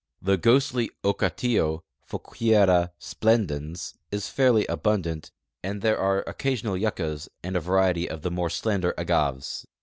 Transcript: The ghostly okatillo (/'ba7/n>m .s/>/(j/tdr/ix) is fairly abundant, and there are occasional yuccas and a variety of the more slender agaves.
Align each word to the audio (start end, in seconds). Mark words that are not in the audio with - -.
The 0.19 0.35
ghostly 0.35 0.89
okatillo 1.03 1.81
(/'ba7/n>m 2.09 2.91
.s/>/(j/tdr/ix) 2.91 3.93
is 4.09 4.29
fairly 4.29 4.65
abundant, 4.65 5.29
and 5.61 5.83
there 5.83 5.99
are 5.99 6.23
occasional 6.23 6.75
yuccas 6.75 7.29
and 7.43 7.55
a 7.55 7.59
variety 7.59 8.09
of 8.09 8.23
the 8.23 8.31
more 8.31 8.49
slender 8.49 8.95
agaves. 8.97 9.67